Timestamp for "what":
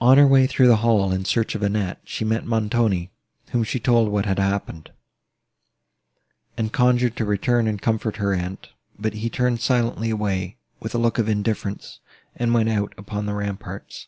4.08-4.24